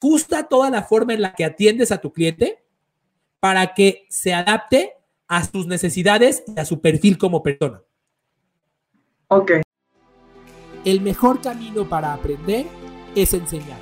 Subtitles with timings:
[0.00, 2.64] ajusta toda la forma en la que atiendes a tu cliente
[3.38, 4.94] para que se adapte
[5.28, 7.82] a sus necesidades y a su perfil como persona.
[9.28, 9.52] Ok.
[10.84, 12.66] El mejor camino para aprender
[13.14, 13.78] es enseñar.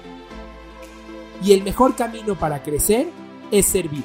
[1.43, 3.07] Y el mejor camino para crecer
[3.53, 4.03] es servir.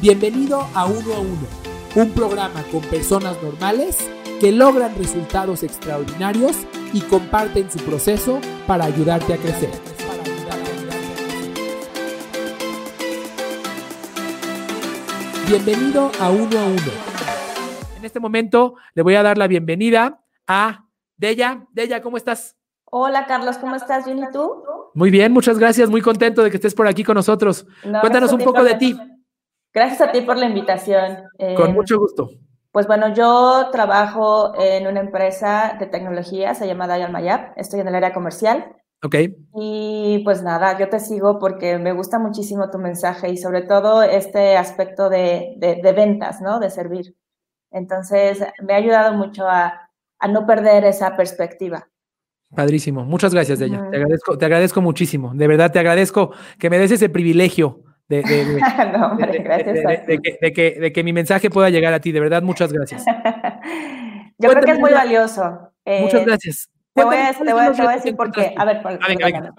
[0.00, 1.46] Bienvenido a Uno a Uno,
[1.94, 3.98] un programa con personas normales
[4.40, 6.56] que logran resultados extraordinarios
[6.92, 9.93] y comparten su proceso para ayudarte a crecer.
[15.54, 16.92] Bienvenido a Uno a Uno.
[17.96, 20.86] En este momento le voy a dar la bienvenida a
[21.16, 21.68] Deya.
[21.70, 22.56] Deya, ¿cómo estás?
[22.86, 24.04] Hola Carlos, ¿cómo estás?
[24.04, 24.64] ¿Bien y tú?
[24.94, 25.88] Muy bien, muchas gracias.
[25.88, 27.68] Muy contento de que estés por aquí con nosotros.
[28.00, 28.98] Cuéntanos un poco de ti.
[29.72, 31.22] Gracias a ti por la invitación.
[31.38, 32.30] Con eh, mucho gusto.
[32.72, 37.86] Pues bueno, yo trabajo en una empresa de tecnología, se llama Dial Mayap, estoy en
[37.86, 38.74] el área comercial.
[39.04, 39.16] Ok.
[39.54, 44.02] Y pues nada, yo te sigo porque me gusta muchísimo tu mensaje y sobre todo
[44.02, 46.58] este aspecto de, de, ventas, ¿no?
[46.58, 47.14] De servir.
[47.70, 51.86] Entonces, me ha ayudado mucho a, a no perder esa perspectiva.
[52.54, 53.04] Padrísimo.
[53.04, 53.86] Muchas gracias, de ella.
[53.90, 55.34] Te agradezco, te agradezco muchísimo.
[55.34, 58.22] De verdad, te agradezco que me des ese privilegio de,
[60.80, 62.10] de, que, mi mensaje pueda llegar a ti.
[62.10, 63.04] De verdad, muchas gracias.
[64.38, 65.72] Yo creo que es muy valioso.
[65.84, 66.70] muchas eh, gracias.
[66.94, 68.54] Te voy, a, te, voy a, decir por qué.
[68.56, 69.52] A ver, por, ah, venga, venga,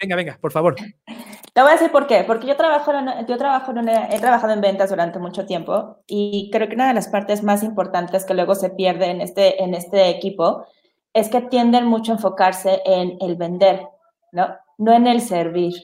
[0.00, 0.76] venga, venga, por favor.
[0.76, 2.24] Te voy a decir por qué.
[2.26, 6.48] Porque yo trabajo, en, yo trabajo en he trabajado en ventas durante mucho tiempo y
[6.50, 9.74] creo que una de las partes más importantes que luego se pierde en este, en
[9.74, 10.64] este equipo
[11.12, 13.86] es que tienden mucho a enfocarse en el vender,
[14.32, 14.48] ¿no?
[14.78, 15.74] No en el servir.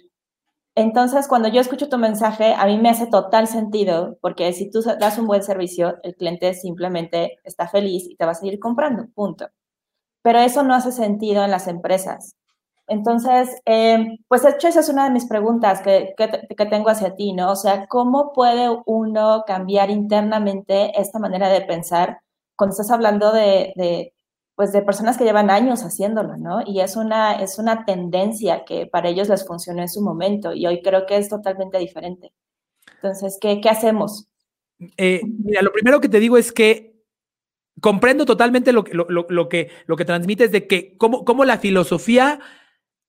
[0.75, 4.81] Entonces, cuando yo escucho tu mensaje, a mí me hace total sentido, porque si tú
[4.81, 9.09] das un buen servicio, el cliente simplemente está feliz y te va a seguir comprando,
[9.15, 9.51] punto
[10.27, 12.35] pero eso no hace sentido en las empresas.
[12.89, 17.15] Entonces, eh, pues de hecho esa es una de mis preguntas que, que, tengo hacia
[17.15, 17.53] ti, ¿no?
[17.53, 22.23] O sea, ¿cómo puede uno cambiar internamente esta manera de pensar
[22.57, 24.15] cuando estás hablando de, de,
[24.57, 26.59] pues de personas que llevan años haciéndolo, ¿no?
[26.67, 30.67] Y es una, es una tendencia que para ellos les funcionó en su momento y
[30.67, 32.33] hoy creo que es totalmente diferente.
[32.97, 34.27] Entonces, ¿qué, qué hacemos?
[34.97, 36.96] Eh, mira, lo primero que te digo es que
[37.81, 42.41] comprendo totalmente lo, lo, que, lo que transmites de que cómo, la filosofía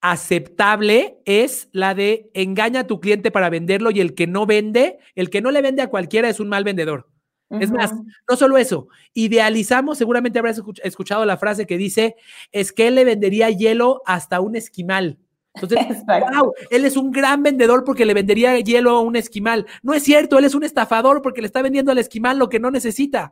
[0.01, 4.99] aceptable es la de engaña a tu cliente para venderlo y el que no vende,
[5.15, 7.09] el que no le vende a cualquiera es un mal vendedor.
[7.49, 7.93] Es más,
[8.29, 12.17] no solo eso, idealizamos, seguramente habrás escuchado la frase que dice,
[12.51, 15.17] es que él le vendería hielo hasta un esquimal.
[15.53, 19.65] Entonces, wow, él es un gran vendedor porque le vendería hielo a un esquimal.
[19.81, 22.59] No es cierto, él es un estafador porque le está vendiendo al esquimal lo que
[22.59, 23.31] no necesita.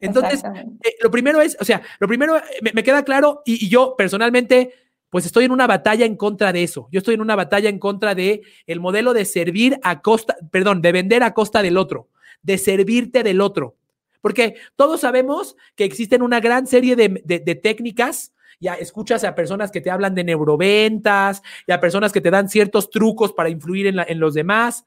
[0.00, 0.42] Entonces,
[0.84, 2.42] eh, lo primero es, o sea, lo primero eh,
[2.72, 4.74] me, queda claro y, yo personalmente,
[5.10, 6.88] pues estoy en una batalla en contra de eso.
[6.92, 10.82] Yo estoy en una batalla en contra de el modelo de servir a costa, perdón,
[10.82, 12.08] de vender a costa del otro,
[12.42, 13.76] de servirte del otro.
[14.20, 18.32] Porque todos sabemos que existen una gran serie de, técnicas.
[18.60, 22.48] Ya escuchas a personas que te hablan de neuroventas y a personas que te dan
[22.48, 24.84] ciertos trucos para influir en, en los demás,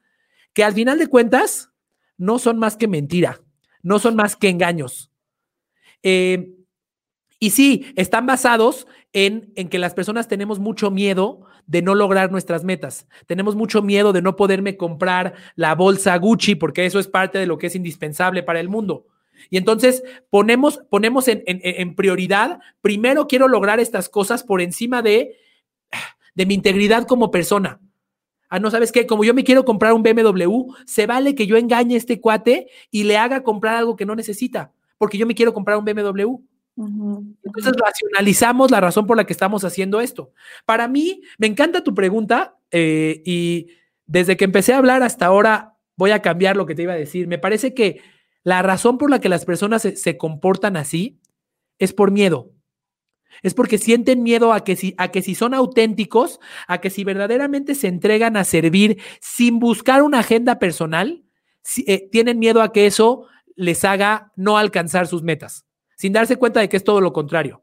[0.54, 1.72] que al final de cuentas
[2.18, 3.40] no son más que mentira
[3.84, 5.12] no son más que engaños.
[6.04, 6.54] Eh,
[7.40, 12.32] y sí, están basados en, en, que las personas tenemos mucho miedo de no lograr
[12.32, 13.08] nuestras metas.
[13.26, 17.48] Tenemos mucho miedo de no poderme comprar la bolsa Gucci porque eso es parte de
[17.48, 19.08] lo que es indispensable para el mundo.
[19.50, 25.36] Y entonces ponemos, ponemos en, en prioridad, primero quiero lograr estas cosas por encima de,
[26.36, 27.80] de mi integridad como persona
[28.52, 31.58] ah, no sabes qué, como yo me quiero comprar un BMW, se vale que yo
[31.58, 35.34] engañe a este cuate y le haga comprar algo que no necesita, porque yo me
[35.34, 36.36] quiero comprar un BMW.
[36.78, 40.32] Entonces racionalizamos la razón por la que estamos haciendo esto.
[40.66, 43.68] Para mí, me encanta tu pregunta eh, y
[44.06, 46.98] desde que empecé a hablar hasta ahora voy a cambiar lo que te iba a
[46.98, 47.28] decir.
[47.28, 48.02] Me parece que
[48.44, 51.20] la razón por la que las personas se comportan así
[51.80, 52.52] es por miedo
[53.42, 57.04] es porque sienten miedo a que, si, a que si son auténticos, a que si
[57.04, 61.24] verdaderamente se entregan a servir sin buscar una agenda personal,
[61.88, 65.66] eh, tienen miedo a que eso les haga no alcanzar sus metas,
[65.98, 67.62] sin darse cuenta de que es todo lo contrario.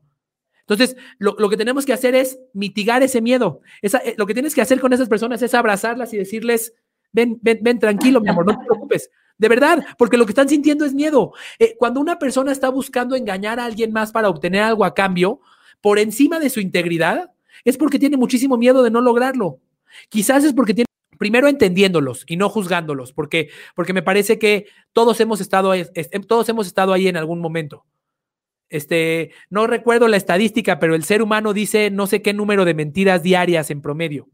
[0.60, 3.62] Entonces, lo, que tenemos que hacer es mitigar ese miedo.
[3.80, 6.74] Eh, lo que tienes que hacer con esas personas es abrazarlas y decirles,
[7.10, 9.10] ven, ven, ven, tranquilo, mi amor, no te preocupes.
[9.38, 11.32] De verdad, porque lo que están sintiendo es miedo.
[11.58, 15.40] Eh, cuando una persona está buscando engañar a alguien más para obtener algo a cambio,
[15.80, 17.32] por encima de su integridad,
[17.64, 19.60] es porque tiene muchísimo miedo de no lograrlo.
[20.08, 20.86] Quizás es porque tiene,
[21.18, 25.72] primero entendiéndolos y no juzgándolos, porque, porque me parece que todos hemos estado,
[26.26, 27.84] todos hemos estado ahí en algún momento.
[28.70, 32.74] Este, no recuerdo la estadística, pero el ser humano dice no sé qué número de
[32.74, 34.28] mentiras diarias en promedio.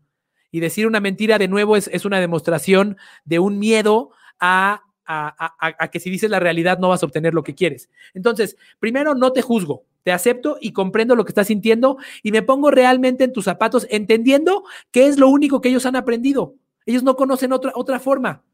[0.51, 5.55] Y decir una mentira de nuevo es, es una demostración de un miedo a, a,
[5.79, 7.91] a, que si dices la realidad no vas a obtener lo que quieres.
[8.13, 12.43] Entonces, primero, no te juzgo, te acepto y comprendo lo que estás sintiendo y me
[12.43, 16.55] pongo realmente en tus zapatos, entendiendo que es lo único que ellos han aprendido.
[16.87, 18.45] Ellos no conocen otra, otra forma,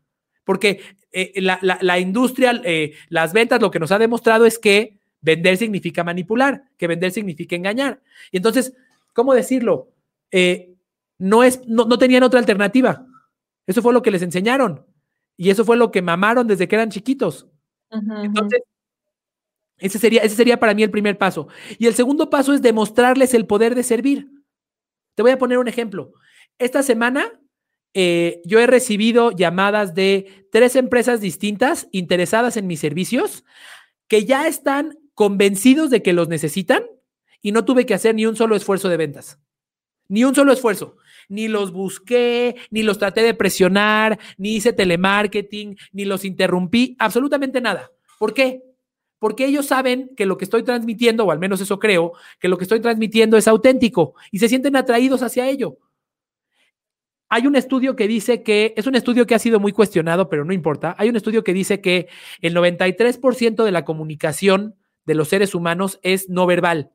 [0.44, 0.80] porque
[1.12, 4.98] eh, la, la, la, industria, eh, las ventas, lo que nos ha demostrado es que
[5.20, 8.00] vender significa manipular, que vender significa engañar.
[8.30, 8.72] Y entonces,
[9.12, 9.90] ¿cómo decirlo?
[10.30, 10.74] Eh,
[11.18, 13.04] no, es, no, no tenían otra alternativa.
[13.66, 14.86] Eso fue lo que les enseñaron.
[15.36, 17.48] Y eso fue lo que mamaron desde que eran chiquitos.
[17.90, 18.60] Entonces,
[19.80, 21.48] ese sería, ese sería para mí el primer paso.
[21.78, 24.28] Y el segundo paso es demostrarles el poder de servir.
[25.14, 26.12] Te voy a poner un ejemplo.
[26.58, 27.40] Esta semana
[27.94, 33.44] eh, yo he recibido llamadas de tres empresas distintas interesadas en mis servicios
[34.06, 36.84] que ya están convencidos de que los necesitan
[37.42, 39.40] y no tuve que hacer ni un solo esfuerzo de ventas.
[40.08, 40.96] Ni un solo esfuerzo.
[41.28, 47.60] Ni los busqué, ni los traté de presionar, ni hice telemarketing, ni los interrumpí, absolutamente
[47.60, 47.92] nada.
[48.18, 48.62] ¿Por qué?
[49.20, 52.58] Porque ellos saben que lo que estoy transmitiendo, o al menos eso creo, que lo
[52.58, 55.78] que estoy transmitiendo es auténtico y se sienten atraídos hacia ello.
[57.28, 60.44] Hay un estudio que dice que, es un estudio que ha sido muy cuestionado, pero
[60.44, 60.96] no importa.
[60.98, 62.08] Hay un estudio que dice que
[62.40, 64.74] el 93% de la comunicación
[65.04, 66.90] de los seres humanos es no verbal.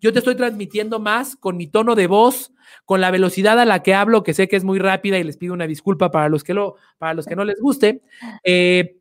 [0.00, 2.52] Yo te estoy transmitiendo más con mi tono de voz,
[2.84, 5.36] con la velocidad a la que hablo, que sé que es muy rápida y les
[5.36, 8.02] pido una disculpa para los que, lo, para los que no les guste.
[8.44, 8.96] Eh,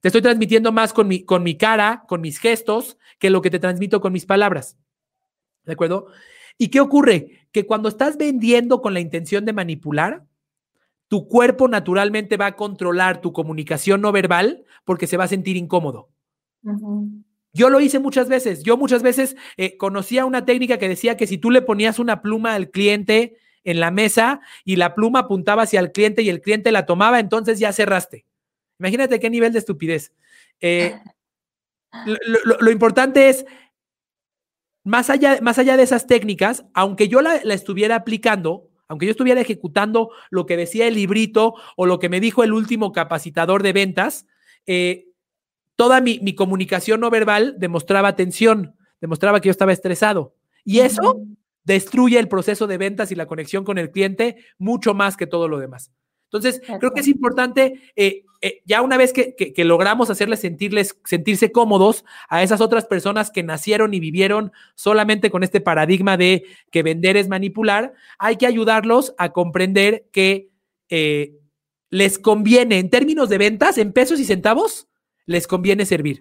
[0.00, 3.50] te estoy transmitiendo más con mi, con mi cara, con mis gestos, que lo que
[3.50, 4.76] te transmito con mis palabras.
[5.64, 6.06] ¿De acuerdo?
[6.56, 7.48] ¿Y qué ocurre?
[7.52, 10.24] Que cuando estás vendiendo con la intención de manipular,
[11.08, 15.56] tu cuerpo naturalmente va a controlar tu comunicación no verbal porque se va a sentir
[15.56, 16.10] incómodo.
[17.52, 18.62] Yo lo hice muchas veces.
[18.62, 22.20] Yo muchas veces eh, conocía una técnica que decía que si tú le ponías una
[22.22, 26.40] pluma al cliente en la mesa y la pluma apuntaba hacia el cliente y el
[26.40, 28.27] cliente la tomaba, entonces ya cerraste.
[28.78, 30.12] Imagínate qué nivel de estupidez.
[30.60, 30.98] Eh,
[32.60, 33.44] lo, importante es,
[34.84, 39.40] más allá, más allá de esas técnicas, aunque yo la estuviera aplicando, aunque yo estuviera
[39.40, 43.74] ejecutando lo que decía el librito o lo que me dijo el último capacitador de
[43.74, 44.26] ventas,
[44.66, 45.08] eh,
[45.76, 50.34] toda mi, comunicación no verbal demostraba tensión, demostraba que yo estaba estresado.
[50.64, 51.20] Y eso
[51.64, 55.48] destruye el proceso de ventas y la conexión con el cliente mucho más que todo
[55.48, 55.92] lo demás.
[56.30, 61.50] Entonces, creo que es importante, eh, eh, ya una vez que, logramos hacerles sentirles, sentirse
[61.50, 66.82] cómodos a esas otras personas que nacieron y vivieron solamente con este paradigma de que
[66.82, 70.50] vender es manipular, hay que ayudarlos a comprender que
[70.90, 71.32] eh,
[71.88, 74.86] les conviene, en términos de ventas, en pesos y centavos,
[75.24, 76.20] les conviene servir.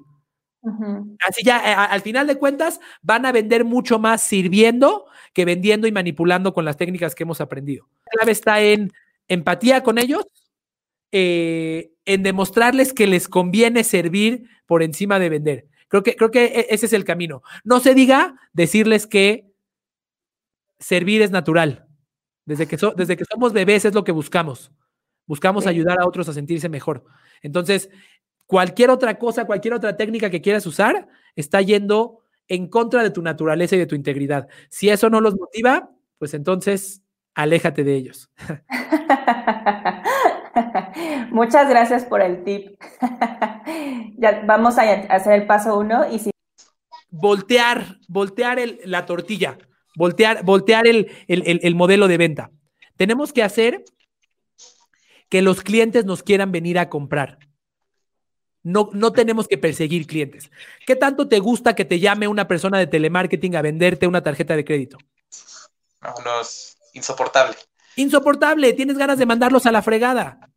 [1.25, 5.93] Así ya, al final de cuentas, van a vender mucho más sirviendo que vendiendo y
[5.93, 7.87] manipulando con las técnicas que hemos aprendido.
[8.05, 8.91] La clave está en
[9.27, 10.25] empatía con ellos,
[11.11, 15.67] eh, en demostrarles que les conviene servir por encima de vender.
[15.87, 17.41] Creo que, creo que e, ese es el camino.
[17.63, 19.51] No se diga decirles que
[20.79, 21.87] servir es natural.
[22.45, 24.71] Desde que, desde que somos bebés es lo que buscamos.
[25.25, 27.03] Buscamos ayudar a otros a sentirse mejor.
[27.41, 27.89] Entonces,
[28.45, 33.21] cualquier otra cosa, cualquier otra técnica que quieras usar, está yendo en contra de tu
[33.21, 34.47] naturaleza y de tu integridad.
[34.69, 37.01] Si eso no los motiva, pues entonces
[37.37, 38.29] aléjate de ellos.
[41.31, 42.81] Muchas gracias por el tip.
[44.17, 46.31] ya vamos a hacer el paso uno y si...
[47.09, 49.57] Voltear, voltear la tortilla,
[49.95, 52.51] voltear, voltear el, el modelo de venta.
[52.97, 53.85] Tenemos que hacer
[55.29, 57.39] que los clientes nos quieran venir a comprar.
[58.63, 60.51] No, no, tenemos que perseguir clientes.
[60.85, 64.55] ¿Qué tanto te gusta que te llame una persona de telemarketing a venderte una tarjeta
[64.55, 64.97] de crédito?
[66.01, 67.55] No, los, insoportable.
[67.95, 70.51] Insoportable, tienes ganas de mandarlos a la fregada.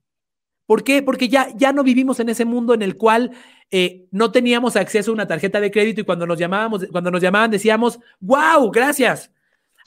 [0.67, 1.03] ¿Por qué?
[1.03, 3.33] Porque ya, ya no vivimos en ese mundo en el cual
[3.71, 7.21] eh, no teníamos acceso a una tarjeta de crédito y cuando nos llamábamos, cuando nos
[7.21, 9.31] llamaban decíamos, wow, gracias.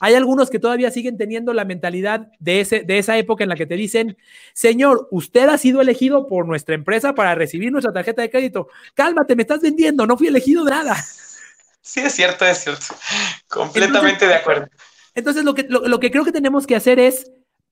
[0.00, 3.56] Hay algunos que todavía siguen teniendo la mentalidad de, ese, de esa época en la
[3.56, 4.18] que te dicen,
[4.52, 8.68] señor, usted ha sido elegido por nuestra empresa para recibir nuestra tarjeta de crédito.
[8.94, 10.96] Cálmate, me estás vendiendo, no fui elegido de nada.
[11.80, 12.86] Sí, es cierto, es cierto.
[13.48, 14.68] Completamente de acuerdo.
[15.14, 17.30] Entonces, lo que, lo, que creo que tenemos que hacer es,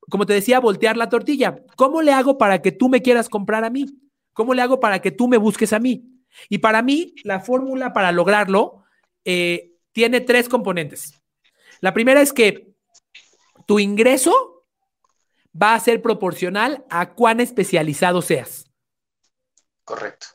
[0.08, 1.62] como te decía, voltear la tortilla.
[1.76, 3.86] ¿Cómo le hago para que tú me quieras comprar a mí?
[4.32, 6.04] ¿Cómo le hago para que tú me busques a mí?
[6.48, 8.84] Y para mí, la fórmula para lograrlo
[9.24, 11.20] eh, tiene tres componentes.
[11.80, 12.72] La primera es que
[13.66, 14.64] tu ingreso
[15.60, 18.66] va a ser proporcional a cuán especializado seas.
[19.84, 20.28] Correcto.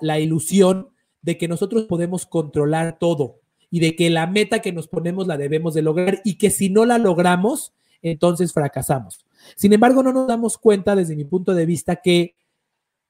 [0.00, 3.41] la ilusión de que nosotros podemos controlar todo
[3.72, 6.68] y de que la meta que nos ponemos la debemos de lograr y que si
[6.68, 9.24] no la logramos, entonces fracasamos.
[9.56, 12.36] Sin embargo, no nos damos cuenta desde mi punto de vista que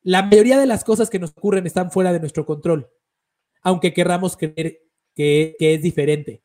[0.04, 2.88] la mayoría de las cosas que nos ocurren están fuera de nuestro control,
[3.60, 4.82] aunque querramos creer
[5.16, 6.42] que, es diferente.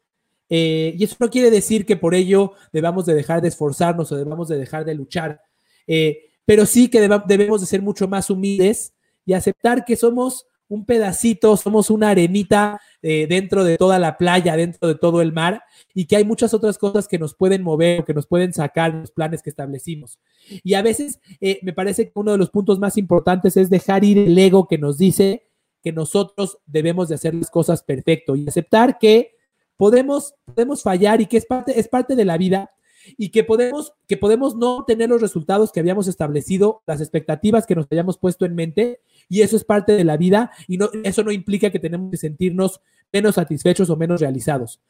[0.49, 4.15] Eh, y eso no quiere decir que por ello debamos de dejar de esforzarnos o
[4.17, 5.41] debamos de dejar de luchar,
[5.85, 8.93] eh, pero sí que debemos de ser mucho más humildes
[9.27, 14.55] y aceptar que somos un pedacito, somos una arenita eh, dentro de toda la playa,
[14.55, 15.63] dentro de todo el mar,
[15.93, 19.11] y que hay muchas otras cosas que nos pueden mover, que nos pueden sacar los
[19.11, 20.19] planes que establecimos.
[20.63, 21.19] Y a veces
[21.61, 24.77] me parece que uno de los puntos más importantes es dejar ir el ego que
[24.77, 25.47] nos dice
[25.83, 29.35] que nosotros debemos de hacer las cosas perfecto y aceptar que
[29.77, 32.71] podemos, podemos fallar y que es parte, es parte de la vida
[33.17, 37.75] y que podemos, que podemos no tener los resultados que habíamos establecido, las expectativas que
[37.75, 41.23] nos hayamos puesto en mente, y eso es parte de la vida, y no, eso
[41.23, 42.81] no implica que tenemos que sentirnos
[43.13, 44.81] menos satisfechos o menos realizados.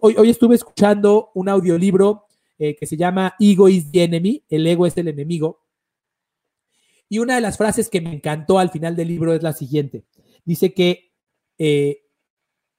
[0.00, 2.26] Hoy, hoy estuve escuchando un audiolibro
[2.58, 5.60] eh, que se llama Ego is the enemy, el ego es el enemigo,
[7.08, 10.04] y una de las frases que me encantó al final del libro es la siguiente.
[10.44, 11.12] Dice que
[11.56, 12.02] eh,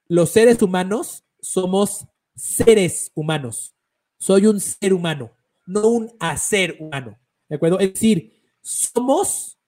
[0.06, 3.74] los seres humanos somos seres humanos.
[4.20, 5.32] Soy un ser humano,
[5.66, 7.18] no un hacer humano.
[7.48, 7.80] ¿De acuerdo?
[7.80, 9.58] Es decir, somos,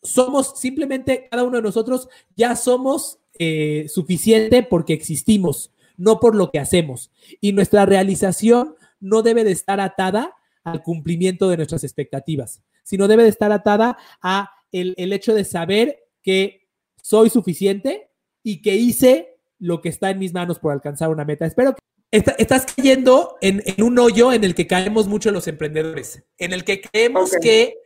[0.00, 6.52] somos simplemente cada uno de nosotros ya somos eh, suficiente porque existimos, no por lo
[6.52, 7.10] que hacemos.
[7.40, 13.22] Y nuestra realización no debe de estar atada al cumplimiento de nuestras expectativas sino debe
[13.22, 16.68] de estar atada a el, hecho de saber que
[17.00, 18.10] soy suficiente
[18.42, 21.46] y que hice lo que está en mis manos por alcanzar una meta.
[21.46, 21.80] Espero que
[22.10, 26.80] estás cayendo en, un hoyo en el que caemos mucho los emprendedores, en el que
[26.80, 27.78] creemos que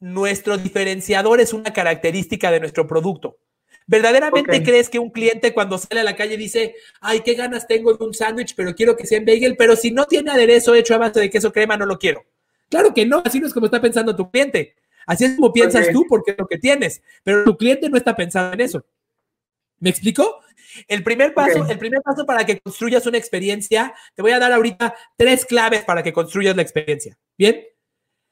[0.00, 3.38] nuestro diferenciador es una característica de nuestro producto.
[3.86, 7.94] ¿Verdaderamente crees que un cliente cuando sale a la calle dice, ay, qué ganas tengo
[7.94, 10.94] de un sándwich, pero quiero que sea en bagel, pero si no tiene aderezo hecho
[10.94, 12.24] a base de queso crema, no lo quiero?
[12.68, 14.76] Claro que no, así no es como está pensando tu cliente.
[15.06, 18.14] Así es como piensas tú porque es lo que tienes, pero tu cliente no está
[18.14, 18.84] pensando en eso.
[19.80, 20.40] ¿Me explico?
[20.86, 24.52] El primer paso, el primer paso para que construyas una experiencia, te voy a dar
[24.52, 27.18] ahorita tres claves para que construyas la experiencia.
[27.36, 27.64] ¿Bien?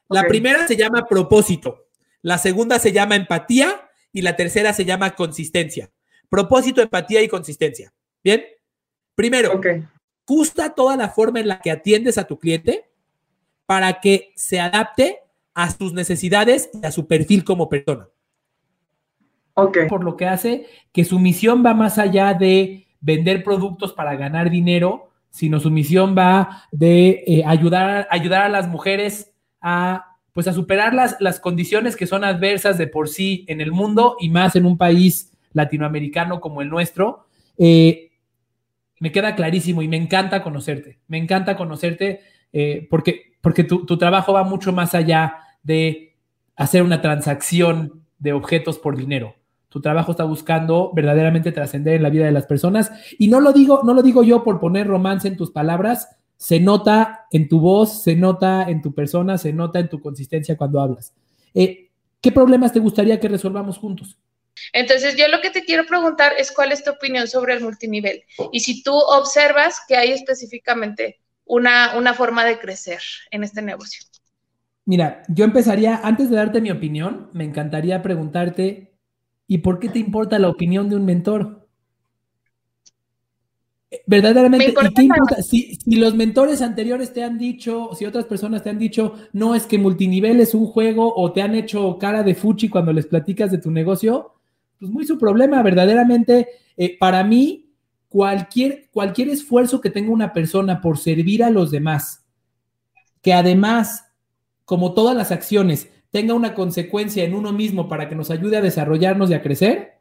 [0.08, 1.88] La primera se llama propósito,
[2.22, 5.90] la segunda se llama empatía y la tercera se llama consistencia.
[6.28, 7.92] Propósito, empatía y consistencia.
[8.22, 8.44] ¿Bien?
[9.14, 9.60] Primero,
[10.26, 12.88] gusta toda la forma en la que atiendes a tu cliente
[13.66, 15.18] para que se adapte
[15.54, 18.08] a sus necesidades y a su perfil como persona.
[19.88, 24.50] Por lo que hace que su misión va más allá de vender productos para ganar
[24.50, 30.52] dinero, sino su misión va de eh, ayudar, ayudar a las mujeres a, pues a
[30.52, 34.56] superar las, las condiciones que son adversas de por sí en el mundo y más
[34.56, 37.26] en un país latinoamericano como el nuestro.
[37.56, 38.12] Eh,
[39.00, 42.20] me queda clarísimo y me encanta conocerte, me encanta conocerte
[42.52, 46.16] eh, porque porque tu, trabajo va mucho más allá de
[46.56, 49.34] hacer una transacción de objetos por dinero.
[49.68, 52.90] Tu trabajo está buscando verdaderamente trascender en la vida de las personas.
[53.18, 56.60] Y no lo digo, no lo digo yo por poner romance en tus palabras, se
[56.60, 60.80] nota en tu voz, se nota en tu persona, se nota en tu consistencia cuando
[60.80, 61.12] hablas.
[61.54, 64.18] Eh, ¿Qué problemas te gustaría que resolvamos juntos?
[64.72, 68.24] Entonces, yo lo que te quiero preguntar es cuál es tu opinión sobre el multinivel
[68.52, 74.02] y si tú observas que hay específicamente una, forma de crecer en este negocio?
[74.84, 78.87] Mira, yo empezaría, antes de darte mi opinión, me encantaría preguntarte,
[79.48, 81.66] ¿y por qué te importa la opinión de un mentor?
[84.06, 84.74] Verdaderamente,
[85.42, 89.54] Si, si, los mentores anteriores te han dicho, si otras personas te han dicho, no
[89.54, 93.06] es que multinivel es un juego o te han hecho cara de fuchi cuando les
[93.06, 94.34] platicas de tu negocio,
[94.78, 95.62] pues muy su problema.
[95.62, 97.70] Verdaderamente, eh, para mí,
[98.08, 102.26] cualquier, cualquier esfuerzo que tenga una persona por servir a los demás,
[103.22, 104.04] que además,
[104.66, 108.62] como todas las acciones, tenga una consecuencia en uno mismo para que nos ayude a
[108.62, 109.98] desarrollarnos y a crecer,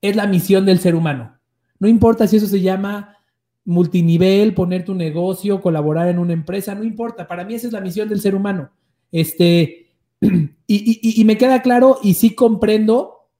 [0.00, 1.38] es la misión del ser humano.
[1.78, 3.16] No importa si eso se llama
[3.64, 7.26] multinivel, poner tu negocio, colaborar en una empresa, no importa.
[7.26, 8.70] Para mí esa es la misión del ser humano.
[9.10, 9.88] Este,
[10.66, 13.30] y, me queda claro y sí comprendo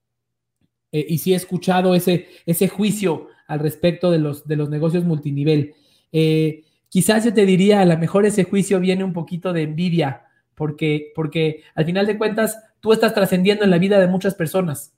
[0.93, 5.05] eh, y sí he escuchado ese, ese juicio al respecto de los, de los negocios
[5.05, 5.75] multinivel.
[6.13, 10.24] Eh, quizás yo te diría, a lo mejor ese juicio viene un poquito de envidia,
[10.55, 14.93] porque, porque al final de cuentas tú estás trascendiendo en la vida de muchas personas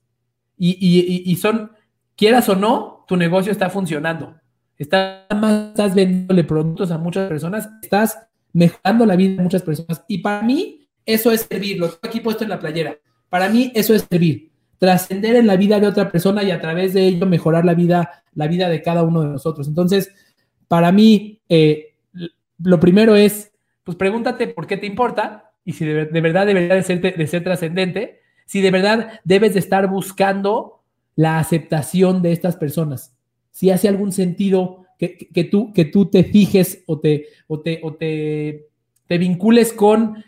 [0.58, 1.72] y, son,
[2.16, 4.36] quieras o no, tu negocio está funcionando.
[4.78, 5.22] Estás,
[5.68, 8.18] estás vendiéndole productos a muchas personas, estás
[8.52, 10.04] mejorando la vida de muchas personas.
[10.08, 11.78] Y para mí, eso es servir.
[11.78, 12.96] Lo tengo aquí puesto en la playera.
[13.28, 16.92] Para mí, eso es servir trascender en la vida de otra persona y a través
[16.92, 19.68] de ello mejorar la vida, la vida de cada uno de nosotros.
[19.68, 20.12] Entonces,
[20.68, 21.94] para mí, eh,
[22.58, 23.52] lo primero es,
[23.84, 27.42] pues pregúntate por qué te importa y si de, verdad debería de ser, de ser
[27.42, 30.84] trascendente, si de verdad debes de estar buscando
[31.16, 33.16] la aceptación de estas personas,
[33.50, 37.94] si hace algún sentido que, tú, que tú te fijes o te, o te, o
[37.94, 38.68] te,
[39.08, 40.24] te vincules con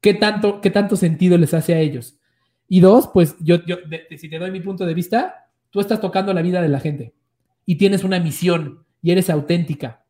[0.00, 2.20] qué tanto, qué tanto sentido les hace a ellos.
[2.68, 3.78] Y dos, pues yo, yo
[4.16, 7.12] si te doy mi punto de vista, tú estás tocando la vida de la gente
[7.64, 10.04] y tienes una misión y eres auténtica,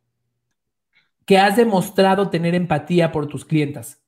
[1.24, 4.02] que has demostrado tener empatía por tus clientas.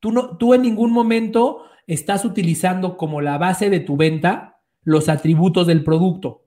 [0.00, 5.08] Tú, no, tú en ningún momento estás utilizando como la base de tu venta los
[5.08, 6.46] atributos del producto.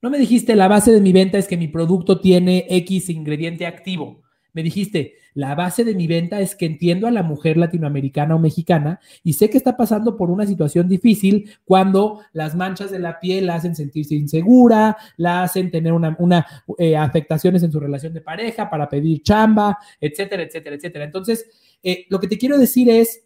[0.00, 3.66] No me dijiste la base de mi venta es que mi producto tiene X ingrediente
[3.66, 4.22] activo.
[4.52, 8.38] Me dijiste, la base de mi venta es que entiendo a la mujer latinoamericana o
[8.38, 13.18] mexicana y sé que está pasando por una situación difícil cuando las manchas de la
[13.18, 16.46] piel la hacen sentirse insegura, la hacen tener una,
[16.78, 21.04] eh, afectaciones en su relación de pareja para pedir chamba, etcétera, etcétera, etcétera.
[21.06, 23.24] Entonces, eh, lo que te quiero decir es,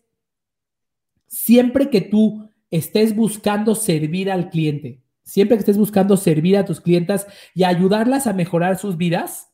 [1.26, 6.80] siempre que tú estés buscando servir al cliente, siempre que estés buscando servir a tus
[6.80, 9.48] clientas y ayudarlas a mejorar sus vidas,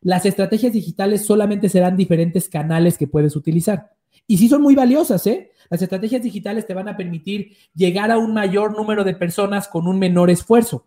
[0.00, 3.92] las estrategias digitales solamente serán diferentes canales que puedes utilizar.
[4.26, 5.50] Y sí son muy valiosas, ¿eh?
[5.70, 9.86] Las estrategias digitales te van a permitir llegar a un mayor número de personas con
[9.86, 10.86] un menor esfuerzo.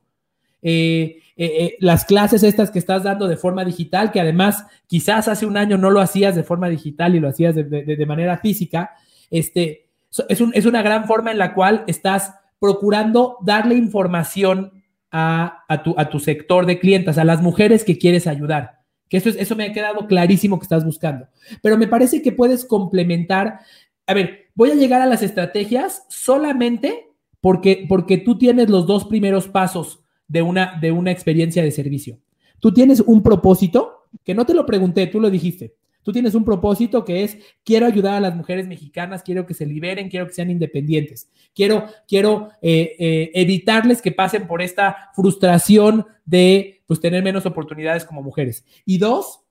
[0.61, 5.27] Eh, eh, eh, las clases estas que estás dando de forma digital, que además quizás
[5.27, 8.91] hace un año no lo hacías de forma digital y lo hacías de, manera física,
[9.31, 9.89] este,
[10.29, 15.95] es, es, una gran forma en la cual estás procurando darle información a, a, tu,
[15.97, 18.81] a tu sector de clientes, a las mujeres que quieres ayudar.
[19.09, 21.27] Que eso, eso me ha quedado clarísimo que estás buscando.
[21.63, 23.61] Pero me parece que puedes complementar.
[24.05, 27.07] A ver, voy a llegar a las estrategias solamente
[27.39, 30.00] porque, porque tú tienes los dos primeros pasos
[30.31, 32.17] de una, de una experiencia de servicio.
[32.59, 35.75] Tú tienes un propósito, que no te lo pregunté, tú lo dijiste.
[36.03, 39.65] Tú tienes un propósito que es, quiero ayudar a las mujeres mexicanas, quiero que se
[39.65, 46.07] liberen, quiero que sean independientes, quiero, quiero eh, eh, evitarles que pasen por esta frustración
[46.25, 48.65] de pues, tener menos oportunidades como mujeres.
[48.85, 49.41] Y dos,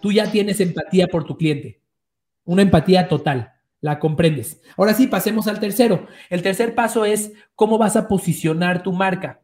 [0.00, 1.82] tú ya tienes empatía por tu cliente,
[2.44, 4.60] una empatía total, la comprendes.
[4.76, 6.06] Ahora sí, pasemos al tercero.
[6.30, 9.40] El tercer paso es cómo vas a posicionar tu marca.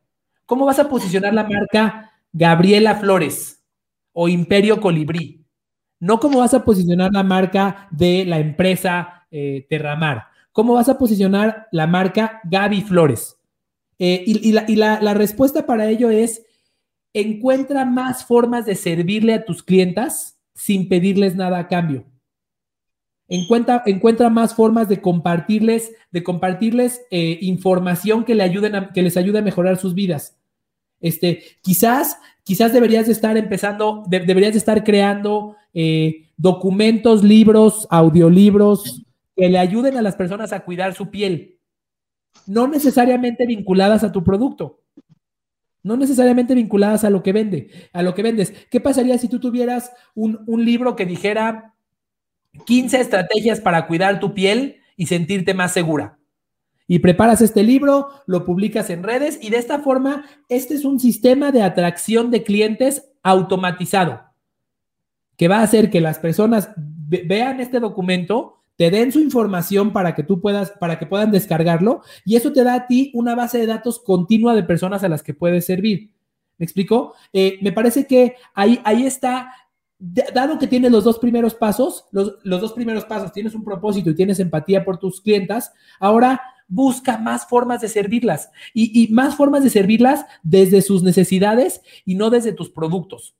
[0.46, 3.64] ¿Cómo vas a posicionar la marca Gabriela Flores
[4.12, 5.44] o Imperio Colibrí?
[5.98, 10.26] No cómo vas a posicionar la marca de la empresa eh, Terramar.
[10.52, 13.36] ¿Cómo vas a posicionar la marca Gaby Flores?
[13.98, 16.44] Eh, y, la, respuesta para ello es,
[17.12, 22.04] encuentra más formas de servirle a tus clientas sin pedirles nada a cambio.
[23.28, 29.40] Encuentra, más formas de compartirles, de compartirles eh, información que, le ayuden que les ayude
[29.40, 30.38] a mejorar sus vidas.
[31.00, 39.02] Este, quizás, quizás deberías de estar empezando, deberías de estar creando eh, documentos, libros, audiolibros
[39.34, 41.58] que le ayuden a las personas a cuidar su piel,
[42.46, 44.80] no necesariamente vinculadas a tu producto,
[45.82, 48.52] no necesariamente vinculadas a lo que vende, a lo que vendes.
[48.70, 51.75] ¿Qué pasaría si tú tuvieras un libro que dijera
[52.64, 56.18] 15 estrategias para cuidar tu piel y sentirte más segura?
[56.88, 61.00] y preparas este libro, lo publicas en redes y de esta forma, este es un
[61.00, 64.20] sistema de atracción de clientes automatizado
[65.36, 70.14] que va a hacer que las personas vean este documento, te den su información para
[70.14, 73.58] que tú puedas, para que puedan descargarlo y eso te da a ti una base
[73.58, 76.12] de datos continua de personas a las que puedes servir.
[76.58, 77.14] ¿Me explico?
[77.32, 79.52] Eh, me parece que ahí, ahí está,
[79.98, 84.14] dado que tienes los dos primeros pasos, los, dos primeros pasos, tienes un propósito y
[84.14, 89.62] tienes empatía por tus clientas, ahora busca más formas de servirlas y, y más formas
[89.62, 93.34] de servirlas desde sus necesidades y no desde tus productos.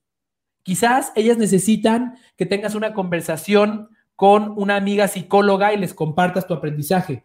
[0.62, 6.55] Quizás ellas necesitan que tengas una conversación con una amiga psicóloga y les compartas tu
[6.55, 7.23] aprendizaje.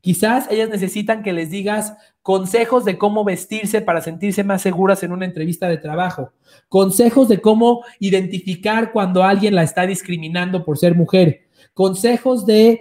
[0.00, 5.12] Quizás ellas necesitan que les digas consejos de cómo vestirse para sentirse más seguras en
[5.12, 6.32] una entrevista de trabajo,
[6.68, 12.80] consejos de cómo identificar cuando alguien la está discriminando por ser mujer, consejos de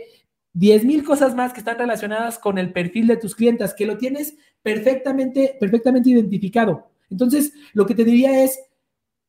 [0.54, 3.98] 10 mil cosas más que están relacionadas con el perfil de tus clientas, que lo
[3.98, 6.90] tienes perfectamente, perfectamente identificado.
[7.10, 8.60] Entonces, lo que te diría es,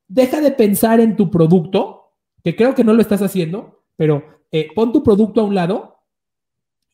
[0.09, 4.69] deja de pensar en tu producto, que creo que no lo estás haciendo, pero eh,
[4.75, 5.98] pon tu producto a un lado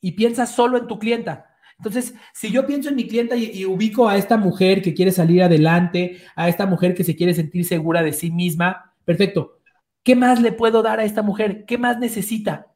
[0.04, 1.46] y piensa solo en tu clienta.
[1.78, 5.42] Entonces, si yo pienso en mi clienta y, ubico a esta mujer que quiere salir
[5.42, 9.60] adelante, a esta mujer que se quiere sentir segura de sí misma, perfecto.
[10.02, 11.64] ¿Qué más le puedo dar a esta mujer?
[11.64, 12.66] ¿Qué más necesita?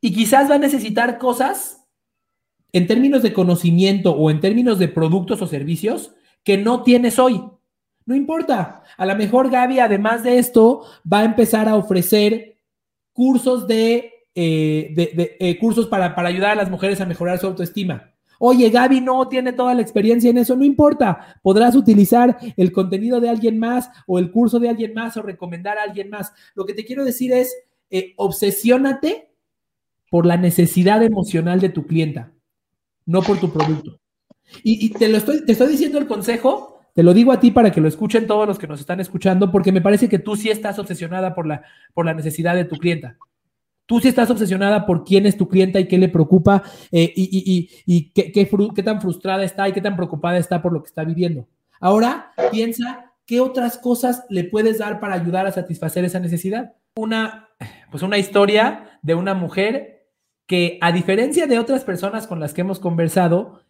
[0.00, 1.84] Y quizás va a necesitar cosas
[2.70, 7.42] en términos de conocimiento o en términos de productos o servicios que no tienes hoy.
[8.06, 8.84] No importa.
[8.96, 12.58] A lo mejor Gaby, además de esto, va a empezar a ofrecer
[13.12, 17.46] cursos de, eh, de, eh, cursos para, para ayudar a las mujeres a mejorar su
[17.46, 18.12] autoestima.
[18.38, 21.36] Oye, Gaby no tiene toda la experiencia en eso, no importa.
[21.42, 25.76] Podrás utilizar el contenido de alguien más o el curso de alguien más o recomendar
[25.76, 26.32] a alguien más.
[26.54, 27.54] Lo que te quiero decir es,
[27.90, 29.30] eh, obsesiónate
[30.10, 32.32] por la necesidad emocional de tu clienta,
[33.04, 34.00] no por tu producto.
[34.62, 37.50] Y, y te lo estoy, te estoy diciendo el consejo te lo digo a ti
[37.50, 40.36] para que lo escuchen todos los que nos están escuchando, porque me parece que tú
[40.36, 41.62] sí estás obsesionada por la,
[41.94, 43.16] por la necesidad de tu clienta.
[43.90, 48.12] Tú sí estás obsesionada por quién es tu clienta y qué le preocupa eh, y,
[48.14, 51.48] qué, qué, tan frustrada está y qué tan preocupada está por lo que está viviendo.
[51.80, 56.74] Ahora piensa qué otras cosas le puedes dar para ayudar a satisfacer esa necesidad.
[56.94, 57.48] Una,
[57.90, 60.06] pues una historia de una mujer
[60.46, 63.62] que, a diferencia de otras personas con las que hemos conversado,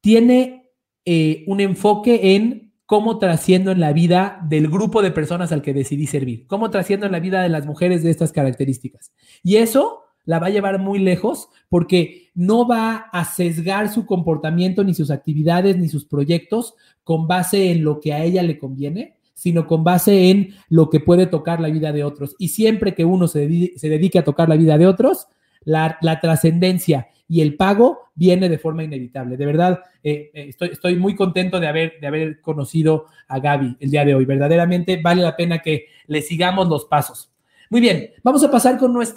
[0.00, 0.70] tiene
[1.04, 5.74] eh, un enfoque en cómo trasciendo en la vida del grupo de personas al que
[5.74, 9.12] decidí servir, cómo trasciendo en la vida de las mujeres de estas características.
[9.42, 14.84] Y eso la va a llevar muy lejos porque no va a sesgar su comportamiento,
[14.84, 19.16] ni sus actividades, ni sus proyectos con base en lo que a ella le conviene,
[19.34, 22.36] sino con base en lo que puede tocar la vida de otros.
[22.38, 25.26] Y siempre que uno se, dedique, a tocar la vida de otros,
[25.62, 29.36] la, la trascendencia y el pago viene de forma inevitable.
[29.36, 33.76] De verdad, eh, eh, estoy, estoy, muy contento de haber, de haber conocido a Gaby
[33.80, 34.24] el día de hoy.
[34.24, 37.30] Verdaderamente vale la pena que le sigamos los pasos.
[37.70, 39.16] Muy bien, vamos a pasar con nuestra...